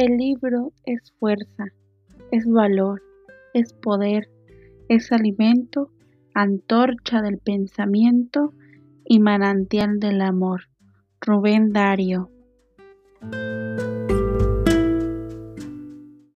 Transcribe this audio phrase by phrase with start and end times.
[0.00, 1.66] El libro es fuerza,
[2.30, 3.02] es valor,
[3.52, 4.30] es poder,
[4.88, 5.90] es alimento,
[6.32, 8.54] antorcha del pensamiento
[9.04, 10.70] y manantial del amor.
[11.20, 12.30] Rubén Dario